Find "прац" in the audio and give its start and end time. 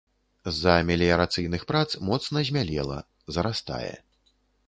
1.73-1.83